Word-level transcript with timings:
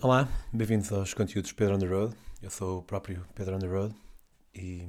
Olá, 0.00 0.28
bem-vindos 0.52 0.92
aos 0.92 1.12
conteúdos 1.12 1.50
Pedro 1.50 1.74
on 1.74 1.78
the 1.80 1.86
Road. 1.86 2.16
Eu 2.40 2.50
sou 2.50 2.78
o 2.78 2.82
próprio 2.84 3.26
Pedro 3.34 3.56
on 3.56 3.58
the 3.58 3.66
Road 3.66 3.92
e 4.54 4.86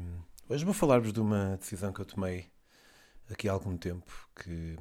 hoje 0.48 0.64
vou 0.64 0.72
falar-vos 0.72 1.12
de 1.12 1.20
uma 1.20 1.58
decisão 1.58 1.92
que 1.92 2.00
eu 2.00 2.06
tomei 2.06 2.46
aqui 3.28 3.50
há 3.50 3.52
algum 3.52 3.76
tempo, 3.76 4.06
que 4.36 4.78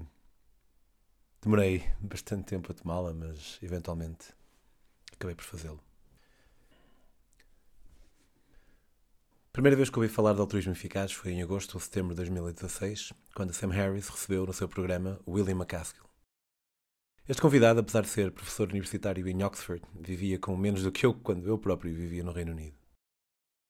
demorei 1.41 1.83
bastante 1.99 2.45
tempo 2.45 2.71
a 2.71 2.75
tomá-la, 2.75 3.15
mas 3.15 3.59
eventualmente 3.63 4.35
acabei 5.15 5.35
por 5.35 5.45
fazê-lo. 5.45 5.81
Primeira 9.51 9.79
vez 9.79 9.89
que 9.89 9.99
ouvi 9.99 10.11
falar 10.11 10.35
de 10.35 10.41
altruísmo 10.41 10.73
eficaz 10.73 11.11
foi 11.11 11.33
em 11.33 11.43
agosto 11.43 11.77
ou 11.77 11.81
setembro 11.81 12.11
de 12.11 12.17
2016, 12.17 13.15
quando 13.35 13.55
Sam 13.55 13.71
Harris 13.71 14.09
recebeu 14.09 14.45
no 14.45 14.53
seu 14.53 14.69
programa 14.69 15.19
William 15.27 15.57
McCaskill. 15.57 16.08
Este 17.29 17.43
convidado, 17.43 17.81
apesar 17.81 18.01
de 18.01 18.09
ser 18.09 18.33
professor 18.33 18.71
universitário 18.71 19.29
em 19.29 19.45
Oxford, 19.45 19.83
vivia 20.01 20.39
com 20.39 20.57
menos 20.57 20.83
do 20.83 20.91
que 20.91 21.05
eu 21.05 21.13
quando 21.13 21.47
eu 21.47 21.59
próprio 21.59 21.93
vivia 21.93 22.25
no 22.25 22.33
Reino 22.33 22.53
Unido. 22.53 22.79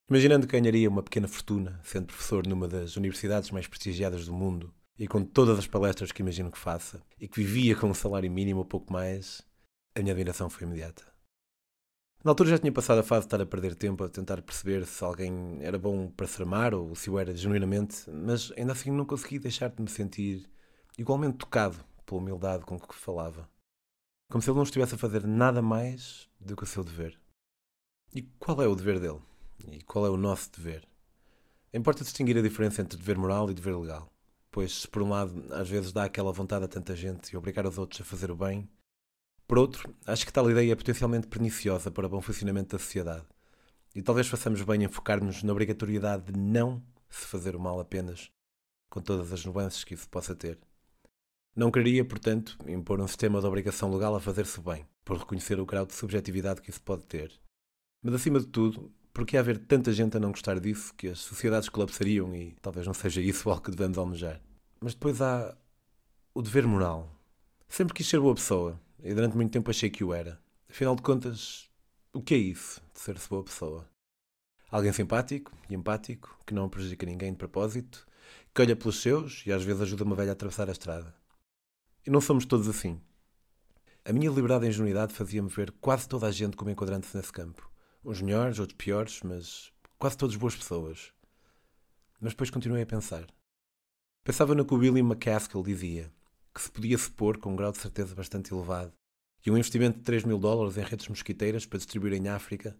Imaginando 0.08 0.46
que 0.46 0.56
ganharia 0.56 0.88
uma 0.88 1.02
pequena 1.02 1.26
fortuna 1.26 1.80
sendo 1.82 2.06
professor 2.06 2.46
numa 2.46 2.68
das 2.68 2.96
universidades 2.96 3.50
mais 3.50 3.66
prestigiadas 3.66 4.26
do 4.26 4.32
mundo 4.32 4.72
e 4.96 5.08
com 5.08 5.24
todas 5.24 5.58
as 5.58 5.66
palestras 5.66 6.12
que 6.12 6.22
imagino 6.22 6.52
que 6.52 6.58
faça 6.58 7.02
e 7.20 7.26
que 7.26 7.42
vivia 7.42 7.74
com 7.74 7.88
um 7.88 7.94
salário 7.94 8.30
mínimo 8.30 8.60
ou 8.60 8.64
pouco 8.64 8.92
mais, 8.92 9.42
a 9.92 9.98
minha 9.98 10.12
admiração 10.12 10.48
foi 10.48 10.64
imediata. 10.64 11.02
Na 12.22 12.30
altura 12.30 12.50
já 12.50 12.58
tinha 12.58 12.70
passado 12.70 12.98
a 12.98 13.02
fase 13.02 13.22
de 13.22 13.26
estar 13.26 13.40
a 13.40 13.46
perder 13.46 13.74
tempo 13.74 14.04
a 14.04 14.08
tentar 14.08 14.40
perceber 14.40 14.86
se 14.86 15.02
alguém 15.02 15.58
era 15.62 15.80
bom 15.80 16.08
para 16.12 16.28
se 16.28 16.40
amar 16.40 16.74
ou 16.74 16.94
se 16.94 17.10
o 17.10 17.18
era 17.18 17.34
genuinamente, 17.34 18.08
mas 18.08 18.52
ainda 18.56 18.70
assim 18.70 18.92
não 18.92 19.04
consegui 19.04 19.40
deixar 19.40 19.68
de 19.70 19.82
me 19.82 19.90
sentir 19.90 20.48
igualmente 20.96 21.38
tocado 21.38 21.88
pela 22.08 22.20
humildade 22.20 22.64
com 22.64 22.80
que 22.80 22.94
falava. 22.94 23.48
Como 24.30 24.40
se 24.40 24.48
ele 24.48 24.56
não 24.56 24.64
estivesse 24.64 24.94
a 24.94 24.98
fazer 24.98 25.26
nada 25.26 25.60
mais 25.60 26.28
do 26.40 26.56
que 26.56 26.64
o 26.64 26.66
seu 26.66 26.82
dever. 26.82 27.20
E 28.14 28.22
qual 28.38 28.62
é 28.62 28.66
o 28.66 28.74
dever 28.74 28.98
dele? 28.98 29.20
E 29.70 29.82
qual 29.82 30.06
é 30.06 30.10
o 30.10 30.16
nosso 30.16 30.50
dever? 30.50 30.88
Importa 31.72 32.02
distinguir 32.02 32.38
a 32.38 32.42
diferença 32.42 32.80
entre 32.80 32.98
dever 32.98 33.18
moral 33.18 33.50
e 33.50 33.54
dever 33.54 33.76
legal. 33.76 34.10
Pois, 34.50 34.86
por 34.86 35.02
um 35.02 35.10
lado 35.10 35.44
às 35.52 35.68
vezes 35.68 35.92
dá 35.92 36.04
aquela 36.04 36.32
vontade 36.32 36.64
a 36.64 36.68
tanta 36.68 36.96
gente 36.96 37.30
e 37.30 37.36
obrigar 37.36 37.66
os 37.66 37.76
outros 37.76 38.00
a 38.00 38.04
fazer 38.04 38.30
o 38.30 38.36
bem, 38.36 38.66
por 39.46 39.58
outro, 39.58 39.94
acho 40.06 40.26
que 40.26 40.32
tal 40.32 40.50
ideia 40.50 40.72
é 40.72 40.76
potencialmente 40.76 41.26
perniciosa 41.26 41.90
para 41.90 42.06
o 42.06 42.08
bom 42.08 42.20
funcionamento 42.20 42.76
da 42.76 42.82
sociedade. 42.82 43.26
E 43.94 44.02
talvez 44.02 44.28
façamos 44.28 44.62
bem 44.62 44.84
em 44.84 44.88
focar-nos 44.88 45.42
na 45.42 45.52
obrigatoriedade 45.52 46.32
de 46.32 46.38
não 46.38 46.82
se 47.08 47.26
fazer 47.26 47.56
o 47.56 47.60
mal 47.60 47.80
apenas, 47.80 48.30
com 48.90 49.00
todas 49.00 49.32
as 49.32 49.44
nuances 49.44 49.84
que 49.84 49.94
isso 49.94 50.08
possa 50.08 50.34
ter. 50.34 50.58
Não 51.58 51.72
queria, 51.72 52.04
portanto, 52.04 52.56
impor 52.68 53.00
um 53.00 53.08
sistema 53.08 53.40
de 53.40 53.46
obrigação 53.48 53.92
legal 53.92 54.14
a 54.14 54.20
fazer-se 54.20 54.60
bem, 54.60 54.86
por 55.04 55.18
reconhecer 55.18 55.58
o 55.58 55.66
grau 55.66 55.84
de 55.84 55.92
subjetividade 55.92 56.62
que 56.62 56.70
isso 56.70 56.80
pode 56.80 57.02
ter. 57.02 57.32
Mas, 58.00 58.14
acima 58.14 58.38
de 58.38 58.46
tudo, 58.46 58.92
porque 59.12 59.36
haver 59.36 59.58
tanta 59.58 59.92
gente 59.92 60.16
a 60.16 60.20
não 60.20 60.30
gostar 60.30 60.60
disso 60.60 60.94
que 60.94 61.08
as 61.08 61.18
sociedades 61.18 61.68
colapsariam 61.68 62.32
e 62.32 62.54
talvez 62.62 62.86
não 62.86 62.94
seja 62.94 63.20
isso 63.20 63.50
algo 63.50 63.60
que 63.60 63.72
devemos 63.72 63.98
almejar. 63.98 64.40
Mas 64.80 64.94
depois 64.94 65.20
há 65.20 65.58
o 66.32 66.42
dever 66.42 66.64
moral. 66.64 67.12
Sempre 67.68 67.92
quis 67.92 68.06
ser 68.06 68.20
boa 68.20 68.36
pessoa 68.36 68.80
e 69.02 69.12
durante 69.12 69.34
muito 69.34 69.50
tempo 69.50 69.68
achei 69.68 69.90
que 69.90 70.04
o 70.04 70.14
era. 70.14 70.40
Afinal 70.70 70.94
de 70.94 71.02
contas, 71.02 71.68
o 72.12 72.22
que 72.22 72.34
é 72.34 72.38
isso 72.38 72.80
de 72.94 73.00
ser-se 73.00 73.28
boa 73.28 73.42
pessoa? 73.42 73.84
Alguém 74.70 74.92
simpático 74.92 75.50
e 75.68 75.74
empático, 75.74 76.38
que 76.46 76.54
não 76.54 76.68
prejudica 76.68 77.04
ninguém 77.04 77.32
de 77.32 77.38
propósito, 77.38 78.06
que 78.54 78.62
olha 78.62 78.76
pelos 78.76 79.02
seus 79.02 79.42
e 79.44 79.50
às 79.50 79.64
vezes 79.64 79.82
ajuda 79.82 80.04
uma 80.04 80.14
velha 80.14 80.30
a 80.30 80.34
atravessar 80.34 80.68
a 80.68 80.72
estrada. 80.72 81.18
E 82.08 82.10
não 82.10 82.22
somos 82.22 82.46
todos 82.46 82.66
assim. 82.70 82.98
A 84.02 84.14
minha 84.14 84.30
liberdade 84.30 84.64
e 84.64 84.68
ingenuidade 84.70 85.12
fazia-me 85.12 85.50
ver 85.50 85.70
quase 85.72 86.08
toda 86.08 86.26
a 86.26 86.30
gente 86.30 86.56
como 86.56 86.70
enquadrante-se 86.70 87.14
nesse 87.14 87.30
campo. 87.30 87.70
Uns 88.02 88.22
melhores, 88.22 88.58
outros 88.58 88.78
piores, 88.78 89.20
mas 89.22 89.70
quase 89.98 90.16
todos 90.16 90.34
boas 90.34 90.56
pessoas. 90.56 91.12
Mas 92.18 92.32
depois 92.32 92.48
continuei 92.48 92.80
a 92.80 92.86
pensar. 92.86 93.26
Pensava 94.24 94.54
no 94.54 94.64
que 94.64 94.72
o 94.72 94.78
William 94.78 95.04
McCaskill 95.04 95.62
dizia, 95.62 96.10
que 96.54 96.62
se 96.62 96.70
podia 96.70 96.96
supor, 96.96 97.36
com 97.36 97.52
um 97.52 97.56
grau 97.56 97.72
de 97.72 97.76
certeza 97.76 98.14
bastante 98.14 98.54
elevado, 98.54 98.94
que 99.42 99.50
um 99.50 99.58
investimento 99.58 99.98
de 99.98 100.04
3 100.04 100.24
mil 100.24 100.38
dólares 100.38 100.78
em 100.78 100.84
redes 100.84 101.08
mosquiteiras 101.08 101.66
para 101.66 101.76
distribuir 101.76 102.14
em 102.14 102.26
África 102.28 102.74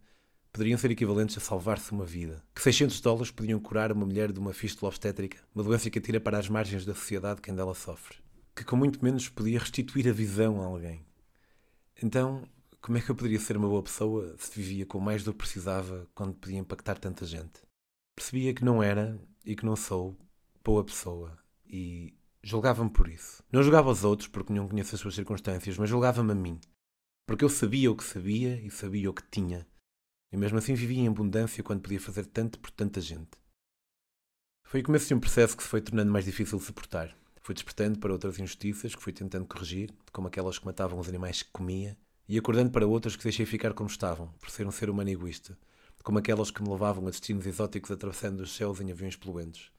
poderiam 0.50 0.78
ser 0.78 0.91
equivalentes 0.91 1.37
a 1.37 1.41
salvar-se 1.43 1.93
uma 1.93 2.06
vida. 2.06 2.43
Que 2.55 2.62
600 2.62 2.99
dólares 3.03 3.31
podiam 3.31 3.61
curar 3.61 3.93
uma 3.93 4.06
mulher 4.06 4.33
de 4.33 4.41
uma 4.41 4.55
fístula 4.55 4.88
obstétrica, 4.88 5.37
uma 5.55 5.62
doença 5.62 5.91
que 5.91 5.99
atira 5.99 6.19
para 6.19 6.38
as 6.38 6.49
margens 6.49 6.87
da 6.87 6.94
sociedade 6.94 7.43
quem 7.43 7.55
dela 7.55 7.75
sofre 7.75 8.27
que 8.59 8.65
com 8.65 8.77
muito 8.77 9.03
menos 9.05 9.29
podia 9.29 9.61
restituir 9.61 10.09
a 10.09 10.13
visão 10.13 10.61
a 10.61 10.67
alguém. 10.67 11.07
Então, 12.03 12.43
como 12.81 12.99
é 12.99 13.01
que 13.01 13.09
eu 13.09 13.15
poderia 13.15 13.39
ser 13.39 13.57
uma 13.57 13.69
boa 13.69 13.83
pessoa 13.83 14.35
se 14.37 14.51
vivia 14.61 14.85
com 14.85 14.99
mais 14.99 15.23
do 15.23 15.33
que 15.33 15.39
precisava 15.39 16.09
quando 16.13 16.35
podia 16.35 16.59
impactar 16.59 16.99
tanta 16.99 17.25
gente? 17.25 17.63
Percebia 18.17 18.53
que 18.53 18.65
não 18.65 18.83
era 18.83 19.17
e 19.45 19.55
que 19.55 19.65
não 19.65 19.77
sou 19.77 20.17
boa 20.65 20.85
pessoa 20.85 21.39
e 21.67 22.13
julgava-me 22.43 22.91
por 22.91 23.09
isso. 23.09 23.45
Não 23.53 23.63
julgava 23.63 23.91
os 23.91 24.03
outros 24.03 24.29
porque 24.29 24.53
não 24.53 24.69
conheço 24.69 24.95
as 24.95 25.01
suas 25.01 25.15
circunstâncias, 25.15 25.79
mas 25.79 25.89
julgava-me 25.89 26.33
a 26.33 26.35
mim. 26.35 26.61
Porque 27.27 27.45
eu 27.45 27.49
sabia 27.49 27.93
o 27.93 27.97
que 27.97 28.03
sabia 28.03 28.61
e 28.61 28.71
sabia 28.71 29.09
o 29.09 29.15
que 29.15 29.23
tinha. 29.31 29.67
E 30.33 30.37
mesmo 30.37 30.59
assim 30.59 30.75
vivia 30.75 30.99
em 30.99 31.09
abundância 31.09 31.63
quando 31.63 31.83
podia 31.83 32.01
fazer 32.01 32.27
tanto 32.27 32.59
por 32.59 32.73
tanta 32.73 33.01
gente. 33.01 33.39
Foi 34.65 34.81
o 34.81 34.85
começo 34.85 35.07
de 35.07 35.15
um 35.15 35.21
processo 35.21 35.57
que 35.57 35.63
se 35.63 35.69
foi 35.69 35.81
tornando 35.81 36.11
mais 36.11 36.25
difícil 36.25 36.59
de 36.59 36.65
suportar. 36.65 37.17
Fui 37.49 37.55
despertando 37.55 37.99
para 37.99 38.13
outras 38.13 38.39
injustiças 38.39 38.95
que 38.95 39.03
fui 39.03 39.11
tentando 39.11 39.47
corrigir, 39.47 39.91
como 40.13 40.29
aquelas 40.29 40.59
que 40.59 40.67
matavam 40.67 40.99
os 40.99 41.09
animais 41.09 41.43
que 41.43 41.51
comia, 41.51 41.97
e 42.29 42.37
acordando 42.37 42.71
para 42.71 42.87
outras 42.87 43.17
que 43.17 43.25
deixei 43.25 43.47
ficar 43.47 43.73
como 43.73 43.89
estavam, 43.89 44.29
por 44.39 44.51
ser 44.51 44.67
um 44.67 44.71
ser 44.71 44.91
humano 44.91 45.09
egoísta, 45.09 45.59
como 46.05 46.19
aquelas 46.19 46.51
que 46.51 46.63
me 46.63 46.69
levavam 46.69 47.07
a 47.07 47.11
destinos 47.11 47.47
exóticos 47.47 47.91
atravessando 47.91 48.41
os 48.41 48.55
céus 48.55 48.83
em 48.83 48.93
aviões 48.93 49.17
poluentes. 49.17 49.73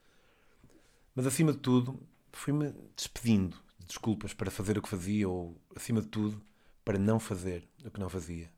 Mas 1.14 1.28
acima 1.28 1.52
de 1.52 1.60
tudo, 1.60 2.02
fui-me 2.32 2.74
despedindo 2.96 3.56
de 3.78 3.86
desculpas 3.86 4.34
para 4.34 4.50
fazer 4.50 4.76
o 4.80 4.82
que 4.82 4.90
fazia 4.90 5.30
ou, 5.30 5.56
acima 5.76 6.02
de 6.02 6.08
tudo, 6.08 6.42
para 6.84 6.98
não 6.98 7.20
fazer 7.20 7.70
o 7.86 7.92
que 7.92 8.00
não 8.00 8.10
fazia. 8.10 8.52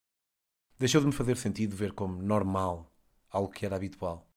Deixou 0.80 1.02
de 1.02 1.08
me 1.08 1.14
fazer 1.14 1.36
sentido 1.36 1.76
ver 1.76 1.92
como 1.92 2.24
normal 2.24 2.90
algo 3.30 3.52
que 3.52 3.66
era 3.66 3.76
habitual 3.76 4.31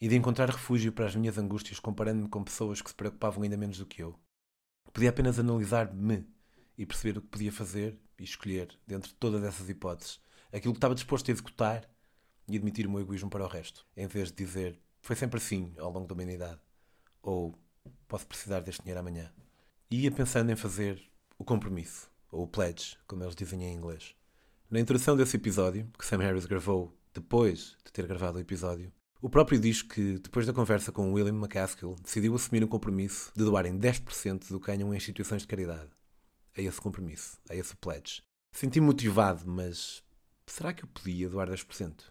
e 0.00 0.08
de 0.08 0.16
encontrar 0.16 0.48
refúgio 0.48 0.92
para 0.92 1.06
as 1.06 1.14
minhas 1.14 1.36
angústias 1.36 1.78
comparando-me 1.78 2.28
com 2.28 2.42
pessoas 2.42 2.80
que 2.80 2.90
se 2.90 2.96
preocupavam 2.96 3.42
ainda 3.42 3.56
menos 3.56 3.78
do 3.78 3.86
que 3.86 4.02
eu. 4.02 4.18
Podia 4.92 5.10
apenas 5.10 5.38
analisar-me 5.38 6.26
e 6.76 6.86
perceber 6.86 7.18
o 7.18 7.22
que 7.22 7.28
podia 7.28 7.52
fazer 7.52 7.98
e 8.18 8.24
escolher, 8.24 8.76
dentro 8.86 9.10
de 9.10 9.14
todas 9.14 9.44
essas 9.44 9.68
hipóteses, 9.68 10.20
aquilo 10.52 10.72
que 10.72 10.78
estava 10.78 10.94
disposto 10.94 11.28
a 11.28 11.32
executar 11.32 11.88
e 12.48 12.56
admitir 12.56 12.86
o 12.86 12.90
meu 12.90 13.00
egoísmo 13.00 13.30
para 13.30 13.44
o 13.44 13.48
resto, 13.48 13.86
em 13.96 14.06
vez 14.06 14.28
de 14.28 14.44
dizer 14.44 14.80
foi 15.02 15.16
sempre 15.16 15.38
assim 15.38 15.72
ao 15.78 15.90
longo 15.90 16.06
da 16.06 16.14
humanidade 16.14 16.60
ou 17.22 17.58
posso 18.06 18.26
precisar 18.26 18.60
deste 18.60 18.82
dinheiro 18.82 19.00
amanhã. 19.00 19.32
E 19.90 20.02
ia 20.02 20.10
pensando 20.10 20.50
em 20.50 20.56
fazer 20.56 21.02
o 21.38 21.44
compromisso, 21.44 22.10
ou 22.30 22.44
o 22.44 22.48
pledge, 22.48 22.96
como 23.06 23.24
eles 23.24 23.34
dizem 23.34 23.64
em 23.64 23.74
inglês. 23.74 24.14
Na 24.70 24.78
introdução 24.78 25.16
desse 25.16 25.36
episódio, 25.36 25.90
que 25.98 26.06
Sam 26.06 26.18
Harris 26.18 26.46
gravou 26.46 26.96
depois 27.12 27.76
de 27.84 27.92
ter 27.92 28.06
gravado 28.06 28.38
o 28.38 28.40
episódio, 28.40 28.92
o 29.22 29.28
próprio 29.28 29.60
diz 29.60 29.82
que, 29.82 30.18
depois 30.18 30.46
da 30.46 30.52
conversa 30.52 30.90
com 30.90 31.12
William 31.12 31.34
McCaskill, 31.34 31.94
decidiu 32.02 32.34
assumir 32.34 32.64
um 32.64 32.68
compromisso 32.68 33.30
de 33.36 33.44
doarem 33.44 33.78
10% 33.78 34.48
do 34.48 34.58
que 34.58 34.66
ganham 34.66 34.94
em 34.94 34.96
instituições 34.96 35.42
de 35.42 35.48
caridade. 35.48 35.90
É 36.56 36.62
esse 36.62 36.78
o 36.78 36.82
compromisso, 36.82 37.38
é 37.48 37.56
esse 37.56 37.74
o 37.74 37.76
pledge. 37.76 38.22
Senti-me 38.52 38.86
motivado, 38.86 39.46
mas 39.46 40.02
será 40.46 40.72
que 40.72 40.84
eu 40.84 40.88
podia 40.88 41.28
doar 41.28 41.48
10%? 41.48 42.04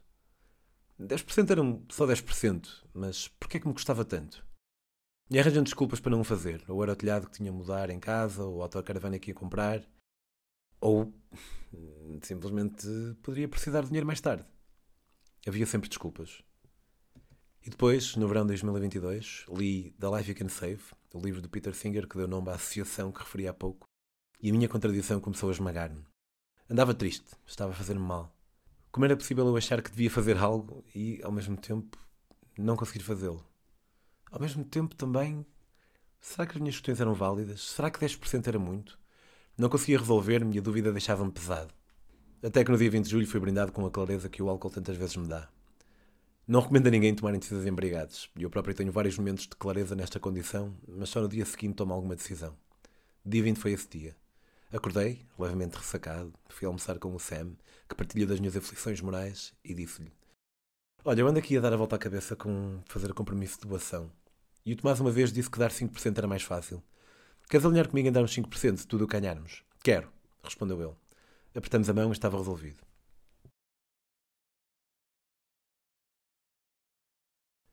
10% 1.00 1.50
eram 1.50 1.84
só 1.90 2.06
10%, 2.06 2.68
mas 2.94 3.28
porquê 3.28 3.58
é 3.58 3.60
que 3.60 3.68
me 3.68 3.74
custava 3.74 4.06
tanto? 4.06 4.46
E 5.32 5.40
arranjando 5.40 5.66
desculpas 5.66 6.00
para 6.00 6.12
não 6.12 6.22
o 6.22 6.24
fazer. 6.24 6.64
Ou 6.68 6.82
era 6.84 6.94
o 6.94 6.96
telhado 6.96 7.28
que 7.28 7.38
tinha 7.38 7.52
a 7.52 7.54
mudar 7.54 7.90
em 7.90 8.00
casa, 8.00 8.44
ou 8.44 8.62
a 8.62 8.66
autocaravana 8.66 9.18
que 9.18 9.32
ia 9.32 9.36
comprar, 9.36 9.84
ou 10.80 11.14
simplesmente 12.22 12.88
poderia 13.24 13.48
precisar 13.48 13.82
de 13.82 13.88
dinheiro 13.88 14.08
mais 14.08 14.22
tarde. 14.22 14.46
Havia 15.48 15.66
sempre 15.66 15.90
desculpas. 15.90 16.44
E 17.66 17.70
depois, 17.70 18.16
no 18.16 18.28
verão 18.28 18.44
de 18.44 18.54
2022, 18.54 19.46
li 19.50 19.94
The 20.00 20.08
Life 20.18 20.32
You 20.32 20.38
Can 20.38 20.50
Save, 20.50 20.82
o 21.14 21.20
livro 21.20 21.42
de 21.42 21.50
Peter 21.50 21.76
Singer 21.76 22.08
que 22.08 22.18
deu 22.18 22.28
nome 22.28 22.50
à 22.50 22.56
associação 22.56 23.12
que 23.12 23.20
referi 23.20 23.48
há 23.48 23.54
pouco, 23.54 23.86
e 24.42 24.50
a 24.50 24.54
minha 24.54 24.70
contradição 24.70 25.20
começou 25.20 25.50
a 25.50 25.52
esmagar-me. 25.52 26.04
Andava 26.70 26.94
triste, 26.94 27.28
estava 27.46 27.72
a 27.72 27.76
fazer-me 27.76 28.00
mal. 28.00 28.34
Como 28.92 29.06
era 29.06 29.18
possível 29.18 29.46
eu 29.46 29.58
achar 29.58 29.82
que 29.82 29.92
devia 29.92 30.10
fazer 30.10 30.38
algo 30.38 30.86
e, 30.96 31.20
ao 31.22 31.32
mesmo 31.32 31.58
tempo, 31.58 31.98
não 32.58 32.78
conseguir 32.78 33.04
fazê-lo? 33.04 33.46
Ao 34.32 34.40
mesmo 34.40 34.64
tempo, 34.64 34.96
também, 34.96 35.46
será 36.22 36.48
que 36.48 36.54
as 36.54 36.62
minhas 36.62 36.76
questões 36.76 37.02
eram 37.02 37.14
válidas? 37.14 37.62
Será 37.62 37.92
que 37.92 38.00
10% 38.00 38.48
era 38.48 38.58
muito? 38.58 38.98
Não 39.58 39.68
conseguia 39.68 40.00
resolver-me 40.00 40.56
e 40.56 40.60
a 40.60 40.62
dúvida 40.62 40.94
deixava-me 40.94 41.32
pesado. 41.32 41.74
Até 42.42 42.64
que 42.64 42.72
no 42.72 42.78
dia 42.78 42.90
20 42.90 43.04
de 43.04 43.12
julho 43.12 43.28
fui 43.28 43.40
brindado 43.40 43.74
com 43.74 43.86
a 43.86 43.92
clareza 43.92 44.30
que 44.30 44.42
o 44.42 44.50
álcool 44.50 44.70
tantas 44.70 44.96
vezes 44.96 45.18
me 45.18 45.28
dá. 45.28 45.50
Não 46.50 46.62
recomendo 46.62 46.88
a 46.88 46.90
ninguém 46.90 47.14
tomarem 47.14 47.40
decisões 47.40 47.68
embriagados. 47.68 48.28
Eu 48.36 48.50
próprio 48.50 48.74
tenho 48.74 48.92
vários 48.92 49.16
momentos 49.16 49.44
de 49.44 49.50
clareza 49.50 49.96
nesta 49.96 50.20
condição, 50.20 50.76
mas 50.88 51.10
só 51.10 51.22
no 51.22 51.30
dia 51.30 51.46
seguinte 51.46 51.76
tomo 51.76 51.94
alguma 51.94 52.16
decisão. 52.16 52.58
Dia 53.24 53.44
20 53.44 53.58
foi 53.58 53.74
esse 53.74 53.88
dia. 53.88 54.16
Acordei, 54.74 55.28
levemente 55.38 55.78
ressacado, 55.78 56.34
fui 56.50 56.66
almoçar 56.66 56.98
com 56.98 57.14
o 57.14 57.20
Sam, 57.20 57.52
que 57.88 57.94
partilha 57.94 58.26
das 58.26 58.40
minhas 58.40 58.58
aflições 58.58 59.00
morais, 59.00 59.54
e 59.64 59.76
disse-lhe: 59.76 60.12
Olha, 61.06 61.22
eu 61.22 61.28
ando 61.28 61.38
aqui 61.38 61.56
a 61.56 61.62
dar 61.62 61.72
a 61.72 61.78
volta 61.78 61.98
à 61.98 62.00
cabeça 62.00 62.36
com 62.36 62.82
fazer 62.88 63.12
o 63.12 63.14
compromisso 63.14 63.62
de 63.62 63.68
doação. 63.68 64.12
E 64.66 64.74
o 64.74 64.76
Tomás 64.76 65.00
uma 65.00 65.12
vez 65.12 65.32
disse 65.32 65.52
que 65.52 65.60
dar 65.60 65.70
5% 65.70 66.18
era 66.18 66.28
mais 66.28 66.42
fácil. 66.42 66.82
Queres 67.48 67.64
alinhar 67.64 67.88
comigo 67.88 68.08
em 68.08 68.12
darmos 68.12 68.36
5% 68.36 68.74
de 68.74 68.88
tudo 68.88 69.06
o 69.06 69.08
que 69.08 69.20
ganharmos? 69.20 69.64
Quero, 69.84 70.12
respondeu 70.44 70.82
ele. 70.82 70.96
Apertamos 71.54 71.88
a 71.92 71.94
mão 71.94 72.10
e 72.10 72.14
estava 72.14 72.40
resolvido. 72.40 72.89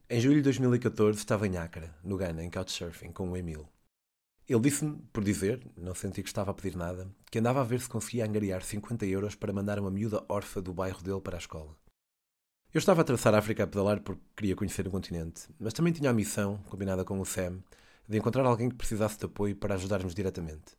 Em 0.09 0.21
julho 0.21 0.37
de 0.37 0.43
2014 0.43 1.19
estava 1.19 1.49
em 1.49 1.57
Accra, 1.57 1.93
no 2.05 2.17
Ghana, 2.17 2.45
em 2.45 2.49
Couchsurfing, 2.49 3.11
com 3.11 3.29
o 3.29 3.37
Emil. 3.37 3.69
Ele 4.49 4.61
disse-me, 4.61 4.99
por 5.13 5.25
dizer, 5.25 5.67
não 5.77 5.97
senti 5.97 6.23
que 6.23 6.29
estava 6.29 6.53
a 6.53 6.55
pedir 6.55 6.77
nada, 6.77 7.09
que 7.29 7.41
andava 7.41 7.61
a 7.61 7.65
ver 7.65 7.81
se 7.81 7.89
conseguia 7.89 8.25
angariar 8.25 8.63
50 8.63 9.05
euros 9.05 9.35
para 9.35 9.53
mandar 9.53 9.81
uma 9.81 9.91
miúda 9.91 10.25
órfã 10.29 10.63
do 10.63 10.73
bairro 10.73 11.03
dele 11.03 11.21
para 11.21 11.37
a 11.37 11.41
escola. 11.41 11.77
Eu 12.73 12.79
estava 12.79 13.01
a 13.01 13.03
atravessar 13.03 13.35
a 13.35 13.39
África 13.39 13.65
a 13.65 13.67
pedalar 13.67 14.01
porque 14.01 14.23
queria 14.37 14.55
conhecer 14.55 14.87
o 14.87 14.93
continente, 14.93 15.49
mas 15.59 15.73
também 15.73 15.93
tinha 15.93 16.11
a 16.11 16.15
missão, 16.15 16.59
combinada 16.71 17.05
com 17.05 17.19
o 17.19 17.27
Sam, 17.27 17.59
de 18.09 18.17
encontrar 18.17 18.47
alguém 18.47 18.69
que 18.69 18.77
precisasse 18.77 19.19
de 19.19 19.25
apoio 19.25 19.57
para 19.57 19.75
ajudarmos 19.75 20.15
diretamente. 20.15 20.77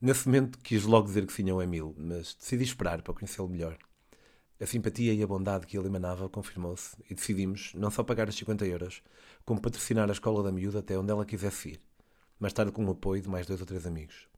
Nesse 0.00 0.26
momento 0.26 0.58
quis 0.60 0.84
logo 0.84 1.08
dizer 1.08 1.26
que 1.26 1.32
sim 1.34 1.50
ao 1.50 1.60
Emil, 1.60 1.94
mas 1.98 2.34
decidi 2.34 2.64
esperar 2.64 3.02
para 3.02 3.12
conhecê-lo 3.12 3.50
melhor. 3.50 3.76
A 4.60 4.66
simpatia 4.66 5.14
e 5.14 5.22
a 5.22 5.26
bondade 5.26 5.66
que 5.66 5.78
ele 5.78 5.86
emanava 5.86 6.28
confirmou-se 6.28 6.96
e 7.08 7.14
decidimos 7.14 7.72
não 7.74 7.90
só 7.90 8.02
pagar 8.02 8.28
os 8.28 8.36
50 8.36 8.66
euros, 8.66 9.02
como 9.44 9.60
patrocinar 9.60 10.08
a 10.08 10.12
escola 10.12 10.42
da 10.42 10.50
miúda 10.50 10.80
até 10.80 10.98
onde 10.98 11.10
ela 11.10 11.24
quisesse 11.24 11.70
ir 11.70 11.88
mais 12.38 12.52
tarde 12.52 12.72
com 12.72 12.84
o 12.84 12.90
apoio 12.90 13.20
de 13.20 13.28
mais 13.28 13.46
dois 13.46 13.60
ou 13.60 13.66
três 13.66 13.86
amigos. 13.86 14.28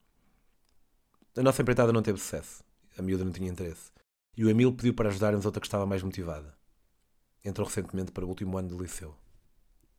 A 1.36 1.42
nossa 1.42 1.62
empreitada 1.62 1.92
não 1.92 2.02
teve 2.02 2.18
sucesso. 2.18 2.64
A 2.96 3.02
miúda 3.02 3.24
não 3.24 3.32
tinha 3.32 3.50
interesse. 3.50 3.92
E 4.36 4.44
o 4.44 4.50
Emil 4.50 4.72
pediu 4.72 4.94
para 4.94 5.08
ajudar-nos 5.08 5.44
outra 5.44 5.60
que 5.60 5.66
estava 5.66 5.86
mais 5.86 6.02
motivada. 6.02 6.54
Entrou 7.44 7.66
recentemente 7.66 8.10
para 8.10 8.24
o 8.24 8.28
último 8.28 8.56
ano 8.56 8.68
do 8.68 8.82
liceu. 8.82 9.14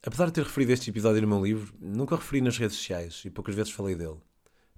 Apesar 0.04 0.26
de 0.28 0.34
ter 0.34 0.44
referido 0.44 0.72
este 0.72 0.90
episódio 0.90 1.22
no 1.22 1.28
meu 1.28 1.44
livro, 1.44 1.74
nunca 1.80 2.16
o 2.16 2.18
referi 2.18 2.42
nas 2.42 2.58
redes 2.58 2.78
sociais 2.78 3.22
e 3.24 3.30
poucas 3.30 3.54
vezes 3.54 3.72
falei 3.72 3.96
dele. 3.96 4.20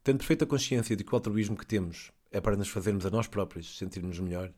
Tendo 0.03 0.17
perfeita 0.17 0.45
consciência 0.45 0.95
de 0.95 1.03
que 1.03 1.13
o 1.13 1.15
altruísmo 1.15 1.55
que 1.55 1.65
temos 1.65 2.11
é 2.29 2.41
para 2.41 2.57
nos 2.57 2.67
fazermos 2.67 3.05
a 3.05 3.09
nós 3.09 3.27
próprios 3.27 3.77
sentirmos 3.77 4.19
melhor, 4.19 4.51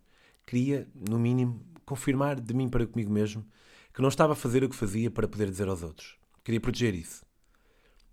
queria, 0.46 0.88
no 0.94 1.20
mínimo, 1.20 1.66
confirmar 1.86 2.40
de 2.40 2.54
mim 2.54 2.70
para 2.70 2.86
comigo 2.86 3.12
mesmo 3.12 3.46
que 3.94 4.02
não 4.02 4.10
estava 4.10 4.34
a 4.34 4.36
fazer 4.36 4.64
o 4.64 4.70
que 4.70 4.76
fazia 4.76 5.10
para 5.10 5.28
poder 5.28 5.50
dizer 5.50 5.70
aos 5.70 5.82
outros. 5.82 6.18
Queria 6.44 6.60
proteger 6.60 6.94
isso. 6.94 7.26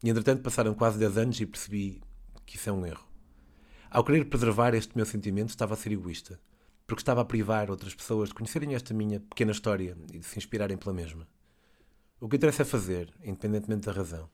E 0.03 0.09
entretanto 0.09 0.43
passaram 0.43 0.75
quase 0.75 0.99
10 0.99 1.19
anos 1.19 1.41
e 1.41 1.47
percebi 1.47 2.01
que 2.47 2.57
isso 2.57 2.71
é 2.71 2.73
um 2.73 2.87
erro. 2.87 3.05
Ao 3.91 4.05
querer 4.05 4.25
preservar 4.25 4.75
este 4.75 4.97
meu 4.97 5.05
sentimento, 5.05 5.51
estava 5.51 5.75
a 5.75 5.77
ser 5.77 5.93
egoísta, 5.93 6.41
porque 6.87 7.03
estava 7.03 7.21
a 7.21 7.25
privar 7.25 7.71
outras 7.71 7.95
pessoas 7.95 8.29
de 8.29 8.35
conhecerem 8.35 8.75
esta 8.75 8.95
minha 8.95 9.21
pequena 9.21 9.53
história 9.53 9.97
e 10.13 10.19
de 10.19 10.25
se 10.25 10.39
inspirarem 10.39 10.77
pela 10.77 10.95
mesma. 10.95 11.29
O 12.21 12.29
que 12.29 12.37
interessa 12.37 12.63
é 12.63 12.65
fazer, 12.65 13.13
independentemente 13.23 13.87
da 13.87 13.93
razão. 13.93 14.31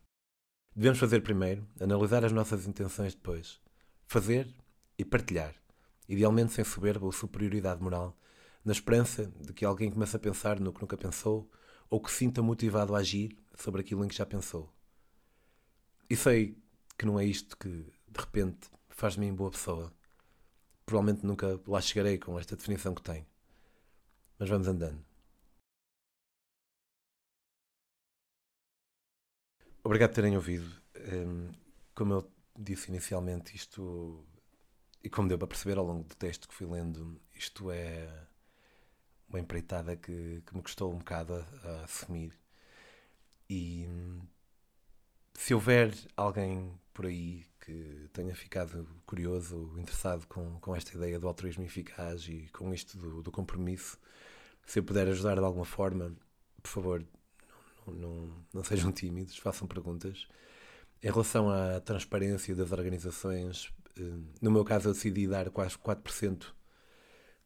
Devemos 0.77 0.99
fazer 0.99 1.23
primeiro, 1.23 1.67
analisar 1.81 2.25
as 2.25 2.33
nossas 2.33 2.67
intenções 2.67 3.15
depois. 3.15 3.61
Fazer 4.07 4.55
e 4.99 5.05
partilhar, 5.05 5.55
idealmente 6.09 6.53
sem 6.53 6.65
soberba 6.65 7.07
ou 7.07 7.13
superioridade 7.13 7.83
moral, 7.83 8.17
na 8.65 8.73
esperança 8.73 9.27
de 9.41 9.53
que 9.53 9.65
alguém 9.65 9.91
comece 9.91 10.17
a 10.17 10.19
pensar 10.19 10.59
no 10.61 10.73
que 10.73 10.81
nunca 10.81 10.97
pensou 10.97 11.51
ou 11.91 12.01
que 12.01 12.11
sinta 12.11 12.43
motivado 12.43 12.95
a 12.95 12.99
agir 12.99 13.37
sobre 13.55 13.81
aquilo 13.81 14.05
em 14.05 14.09
que 14.09 14.17
já 14.17 14.27
pensou. 14.27 14.73
E 16.09 16.17
sei 16.17 16.57
que 16.97 17.07
não 17.07 17.19
é 17.21 17.25
isto 17.25 17.57
que, 17.57 17.69
de 17.69 18.21
repente, 18.21 18.69
faz 18.89 19.15
de 19.15 19.21
mim 19.21 19.35
boa 19.35 19.51
pessoa. 19.51 19.93
Provavelmente 20.85 21.25
nunca 21.27 21.61
lá 21.67 21.81
chegarei 21.81 22.19
com 22.19 22.39
esta 22.39 22.57
definição 22.57 22.95
que 22.95 23.03
tenho. 23.03 23.27
Mas 24.39 24.49
vamos 24.49 24.67
andando. 24.69 25.05
Obrigado 29.85 30.11
por 30.11 30.15
terem 30.17 30.37
ouvido. 30.37 30.71
Hum, 30.97 31.51
como 31.95 32.15
eu 32.15 32.33
disse 32.59 32.89
inicialmente, 32.91 33.55
isto, 33.57 34.25
e 35.03 35.09
como 35.09 35.29
deu 35.29 35.39
para 35.39 35.49
perceber 35.49 35.79
ao 35.79 35.85
longo 35.85 36.05
do 36.05 36.15
texto 36.15 36.49
que 36.49 36.55
fui 36.55 36.67
lendo, 36.67 37.21
isto 37.35 37.71
é 37.71 38.27
uma 39.29 39.41
empreitada 39.41 39.97
que, 39.97 40.43
que 40.47 40.57
me 40.57 40.63
custou 40.63 40.93
um 40.93 40.99
bocado 40.99 41.35
a, 41.35 41.69
a 41.69 41.85
assumir. 41.85 42.33
E 43.49 43.87
se 45.35 45.55
houver 45.55 45.95
alguém 46.17 46.79
por 46.93 47.07
aí 47.07 47.47
que 47.61 48.09
tenha 48.13 48.35
ficado 48.35 48.89
curioso, 49.07 49.73
interessado 49.79 50.27
com, 50.27 50.59
com 50.61 50.75
esta 50.75 50.97
ideia 50.97 51.19
do 51.19 51.29
altruísmo 51.29 51.63
eficaz 51.63 52.27
e 52.29 52.49
com 52.53 52.73
isto 52.73 52.99
do, 52.99 53.23
do 53.23 53.31
compromisso, 53.31 53.99
se 54.67 54.79
eu 54.79 54.83
puder 54.83 55.07
ajudar 55.09 55.37
de 55.37 55.45
alguma 55.45 55.65
forma, 55.65 56.15
por 56.63 56.69
favor, 56.69 57.05
não, 57.87 57.95
não, 57.95 58.45
não 58.53 58.65
sejam 58.65 58.91
tímidos, 58.93 59.39
façam 59.39 59.69
perguntas. 59.69 60.27
Em 61.03 61.11
relação 61.11 61.49
à 61.49 61.81
transparência 61.81 62.55
das 62.55 62.73
organizações, 62.73 63.73
no 64.41 64.51
meu 64.51 64.65
caso 64.65 64.89
eu 64.89 64.93
decidi 64.93 65.27
dar 65.27 65.51
quase 65.51 65.77
4% 65.79 66.53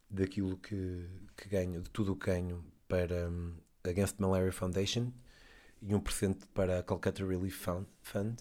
daquilo 0.09 0.57
que, 0.59 1.09
que 1.37 1.49
ganho, 1.49 1.81
de 1.81 1.91
tudo 1.91 2.13
o 2.13 2.17
que 2.17 2.27
ganho 2.27 2.65
para 2.87 3.29
hum, 3.29 3.55
Against 3.85 4.17
Malaria 4.19 4.53
Foundation, 4.53 5.13
e 5.81 5.93
1% 5.93 6.47
para 6.55 6.79
a 6.81 6.83
Calcutta 6.83 7.27
Relief 7.27 7.67
Fund. 8.03 8.37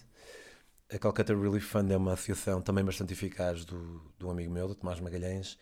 A 0.92 0.98
Calcutta 0.98 1.34
Relief 1.34 1.64
Fund 1.66 1.90
é 1.90 1.96
uma 1.96 2.12
associação 2.12 2.60
também 2.60 2.84
bastante 2.84 3.12
eficaz 3.12 3.64
do, 3.64 4.00
do 4.18 4.30
amigo 4.30 4.52
meu, 4.52 4.68
do 4.68 4.74
Tomás 4.74 5.00
Magalhães, 5.00 5.58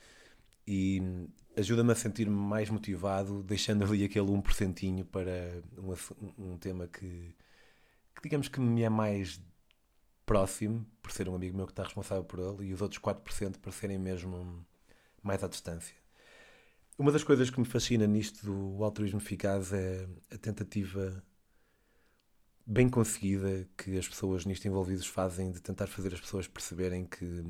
e 0.66 1.00
ajuda-me 1.56 1.92
a 1.92 1.94
sentir-me 1.94 2.34
mais 2.34 2.68
motivado, 2.68 3.42
deixando 3.42 3.84
ali 3.84 4.04
aquele 4.04 4.26
1% 4.26 5.04
para 5.04 5.62
um, 5.78 6.52
um 6.52 6.58
tema 6.58 6.86
que, 6.86 7.34
que, 8.14 8.22
digamos 8.22 8.48
que 8.48 8.60
me 8.60 8.82
é 8.82 8.88
mais 8.88 9.40
próximo, 10.26 10.86
por 11.02 11.10
ser 11.10 11.28
um 11.28 11.34
amigo 11.34 11.56
meu 11.56 11.66
que 11.66 11.72
está 11.72 11.82
responsável 11.82 12.24
por 12.24 12.38
ele, 12.38 12.68
e 12.68 12.74
os 12.74 12.80
outros 12.80 13.00
4% 13.00 13.58
para 13.58 13.72
serem 13.72 13.98
mesmo 13.98 14.64
mais 15.22 15.42
à 15.42 15.48
distância. 15.48 15.94
Uma 16.98 17.10
das 17.10 17.24
coisas 17.24 17.48
que 17.50 17.58
me 17.58 17.66
fascina 17.66 18.06
nisto 18.06 18.44
do 18.44 18.84
altruísmo 18.84 19.18
eficaz 19.20 19.72
é 19.72 20.06
a 20.30 20.36
tentativa 20.36 21.22
bem 22.66 22.88
conseguida 22.88 23.66
que 23.76 23.98
as 23.98 24.08
pessoas 24.08 24.44
nisto 24.44 24.66
envolvidas 24.66 25.06
fazem 25.06 25.50
de 25.50 25.60
tentar 25.60 25.86
fazer 25.86 26.14
as 26.14 26.20
pessoas 26.20 26.46
perceberem 26.46 27.04
que 27.04 27.44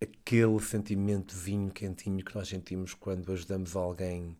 aquele 0.00 0.60
sentimentozinho 0.60 1.70
quentinho 1.70 2.24
que 2.24 2.34
nós 2.34 2.48
sentimos 2.48 2.94
quando 2.94 3.32
ajudamos 3.32 3.74
alguém 3.76 4.36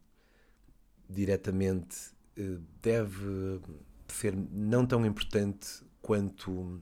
diretamente 1.09 2.13
eh, 2.37 2.59
deve 2.81 3.61
ser 4.13 4.35
não 4.37 4.87
tão 4.87 5.05
importante 5.05 5.83
quanto 6.03 6.81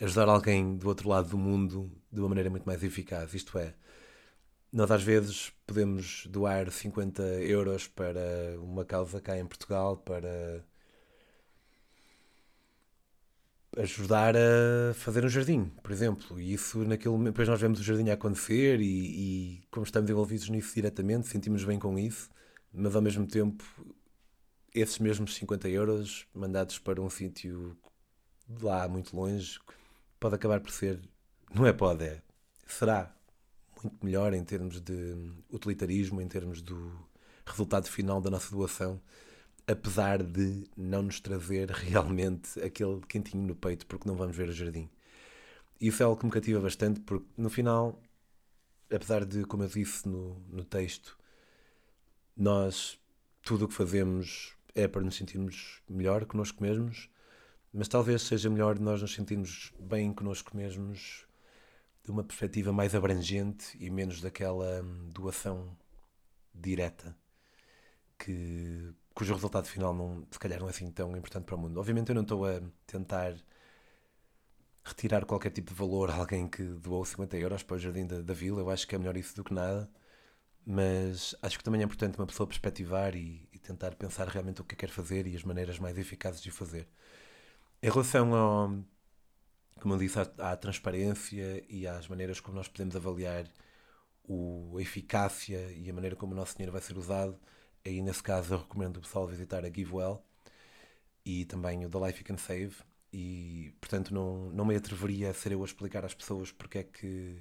ajudar 0.00 0.28
alguém 0.28 0.76
do 0.76 0.88
outro 0.88 1.08
lado 1.08 1.28
do 1.28 1.38
mundo 1.38 1.90
de 2.10 2.20
uma 2.20 2.28
maneira 2.28 2.50
muito 2.50 2.64
mais 2.64 2.82
eficaz. 2.82 3.34
Isto 3.34 3.58
é, 3.58 3.74
nós 4.72 4.90
às 4.90 5.02
vezes 5.02 5.52
podemos 5.66 6.26
doar 6.26 6.70
50 6.70 7.22
euros 7.22 7.86
para 7.88 8.20
uma 8.60 8.84
causa 8.84 9.20
cá 9.20 9.38
em 9.38 9.46
Portugal 9.46 9.96
para 9.96 10.64
ajudar 13.76 14.34
a 14.36 14.94
fazer 14.94 15.24
um 15.24 15.28
jardim, 15.28 15.64
por 15.82 15.92
exemplo. 15.92 16.40
E 16.40 16.52
isso 16.52 16.84
naquele 16.84 17.12
momento, 17.12 17.32
depois 17.32 17.48
nós 17.48 17.60
vemos 17.60 17.80
o 17.80 17.82
jardim 17.82 18.10
a 18.10 18.14
acontecer 18.14 18.80
e, 18.80 18.84
e 18.84 19.62
como 19.70 19.84
estamos 19.84 20.10
envolvidos 20.10 20.48
nisso 20.48 20.74
diretamente, 20.74 21.28
sentimos 21.28 21.64
bem 21.64 21.78
com 21.78 21.98
isso, 21.98 22.28
mas 22.72 22.94
ao 22.96 23.02
mesmo 23.02 23.26
tempo 23.26 23.64
esses 24.74 24.98
mesmos 24.98 25.34
50 25.34 25.68
euros 25.68 26.26
mandados 26.34 26.78
para 26.78 27.00
um 27.00 27.10
sítio 27.10 27.76
lá 28.60 28.88
muito 28.88 29.14
longe 29.16 29.58
pode 30.18 30.34
acabar 30.34 30.60
por 30.60 30.70
ser, 30.70 31.00
não 31.54 31.66
é 31.66 31.72
pode, 31.72 32.04
é, 32.04 32.22
será 32.66 33.14
muito 33.82 34.04
melhor 34.04 34.34
em 34.34 34.44
termos 34.44 34.80
de 34.80 35.14
utilitarismo, 35.50 36.20
em 36.20 36.28
termos 36.28 36.60
do 36.60 36.92
resultado 37.46 37.88
final 37.88 38.20
da 38.20 38.30
nossa 38.30 38.50
doação, 38.50 39.00
apesar 39.66 40.22
de 40.22 40.64
não 40.76 41.02
nos 41.02 41.20
trazer 41.20 41.70
realmente 41.70 42.60
aquele 42.60 43.00
quentinho 43.02 43.46
no 43.46 43.54
peito, 43.54 43.86
porque 43.86 44.08
não 44.08 44.16
vamos 44.16 44.36
ver 44.36 44.48
o 44.48 44.52
jardim. 44.52 44.88
Isso 45.80 46.02
é 46.02 46.06
algo 46.06 46.18
que 46.18 46.26
me 46.26 46.32
cativa 46.32 46.60
bastante, 46.60 47.00
porque 47.00 47.26
no 47.36 47.48
final, 47.48 48.02
apesar 48.92 49.24
de, 49.24 49.44
como 49.44 49.62
eu 49.62 49.68
disse 49.68 50.08
no, 50.08 50.34
no 50.48 50.64
texto, 50.64 51.16
nós, 52.36 52.98
tudo 53.42 53.64
o 53.64 53.68
que 53.68 53.74
fazemos 53.74 54.57
é 54.78 54.88
para 54.88 55.02
nos 55.02 55.16
sentirmos 55.16 55.82
melhor 55.88 56.24
connosco 56.24 56.62
mesmos, 56.62 57.08
mas 57.72 57.88
talvez 57.88 58.22
seja 58.22 58.48
melhor 58.48 58.78
nós 58.78 59.02
nos 59.02 59.14
sentirmos 59.14 59.72
bem 59.78 60.12
connosco 60.12 60.56
mesmos 60.56 61.26
de 62.04 62.10
uma 62.10 62.24
perspectiva 62.24 62.72
mais 62.72 62.94
abrangente 62.94 63.76
e 63.80 63.90
menos 63.90 64.20
daquela 64.20 64.82
doação 65.12 65.76
direta 66.54 67.16
que, 68.18 68.92
cujo 69.14 69.34
resultado 69.34 69.66
final 69.66 69.94
não, 69.94 70.26
se 70.30 70.38
calhar 70.38 70.60
não 70.60 70.66
é 70.66 70.70
assim 70.70 70.90
tão 70.90 71.16
importante 71.16 71.44
para 71.44 71.54
o 71.54 71.58
mundo. 71.58 71.78
Obviamente 71.78 72.08
eu 72.10 72.14
não 72.14 72.22
estou 72.22 72.46
a 72.46 72.60
tentar 72.86 73.34
retirar 74.84 75.24
qualquer 75.24 75.50
tipo 75.50 75.72
de 75.72 75.78
valor 75.78 76.10
a 76.10 76.14
alguém 76.16 76.48
que 76.48 76.62
doou 76.62 77.04
50 77.04 77.36
euros 77.36 77.62
para 77.62 77.76
o 77.76 77.78
Jardim 77.78 78.06
da, 78.06 78.20
da 78.20 78.34
Vila. 78.34 78.60
Eu 78.60 78.70
acho 78.70 78.86
que 78.86 78.94
é 78.94 78.98
melhor 78.98 79.16
isso 79.16 79.36
do 79.36 79.44
que 79.44 79.54
nada. 79.54 79.88
Mas 80.66 81.34
acho 81.40 81.56
que 81.56 81.64
também 81.64 81.80
é 81.80 81.84
importante 81.84 82.18
uma 82.18 82.26
pessoa 82.26 82.46
perspectivar 82.46 83.14
e 83.16 83.47
tentar 83.68 83.94
pensar 83.94 84.26
realmente 84.28 84.62
o 84.62 84.64
que 84.64 84.74
quer 84.74 84.88
fazer 84.88 85.26
e 85.26 85.36
as 85.36 85.44
maneiras 85.44 85.78
mais 85.78 85.98
eficazes 85.98 86.40
de 86.40 86.50
fazer. 86.50 86.88
Em 87.82 87.90
relação 87.90 88.34
ao, 88.34 88.70
como 89.80 89.94
eu 89.94 89.98
disse, 89.98 90.18
à, 90.18 90.52
à, 90.52 90.56
transparência 90.56 91.64
e 91.68 91.86
às 91.86 92.08
maneiras 92.08 92.40
como 92.40 92.56
nós 92.56 92.68
podemos 92.68 92.96
avaliar 92.96 93.44
o, 94.24 94.76
a 94.78 94.82
eficácia 94.82 95.70
e 95.72 95.88
a 95.90 95.92
maneira 95.92 96.16
como 96.16 96.32
o 96.32 96.36
nosso 96.36 96.54
dinheiro 96.54 96.72
vai 96.72 96.80
ser 96.80 96.96
usado, 96.96 97.38
aí 97.84 98.00
nesse 98.02 98.22
caso 98.22 98.54
eu 98.54 98.58
recomendo 98.58 98.96
o 98.96 99.00
pessoal 99.00 99.26
visitar 99.26 99.64
a 99.64 99.70
GiveWell 99.70 100.22
e 101.24 101.44
também 101.44 101.84
o 101.84 101.90
The 101.90 102.06
Life 102.06 102.20
You 102.20 102.26
Can 102.26 102.38
Save 102.38 102.74
e 103.12 103.74
portanto 103.80 104.14
não, 104.14 104.50
não 104.50 104.64
me 104.64 104.76
atreveria 104.76 105.30
a 105.30 105.34
ser 105.34 105.52
eu 105.52 105.62
a 105.62 105.64
explicar 105.64 106.04
às 106.04 106.14
pessoas 106.14 106.52
porque 106.52 106.78
é 106.78 106.82
que 106.84 107.40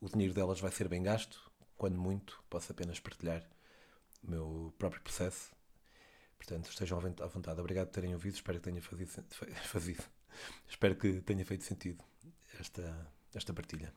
o 0.00 0.08
dinheiro 0.08 0.34
delas 0.34 0.60
vai 0.60 0.70
ser 0.70 0.88
bem 0.88 1.02
gasto, 1.02 1.50
quando 1.76 1.98
muito 1.98 2.42
posso 2.50 2.72
apenas 2.72 3.00
partilhar 3.00 3.42
o 4.22 4.30
meu 4.30 4.74
próprio 4.78 5.02
processo. 5.02 5.57
Portanto, 6.38 6.70
estejam 6.70 6.98
à 6.98 7.26
vontade. 7.26 7.60
Obrigado 7.60 7.88
por 7.88 7.94
terem 7.94 8.14
ouvido, 8.14 8.34
espero 8.34 8.58
que 8.58 8.64
tenha 8.64 8.80
fazido, 8.80 9.10
fazido. 9.64 10.04
Espero 10.68 10.96
que 10.96 11.20
tenha 11.20 11.44
feito 11.44 11.64
sentido 11.64 12.02
esta, 12.58 13.12
esta 13.34 13.52
partilha. 13.52 13.92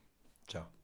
Tchau. 0.48 0.80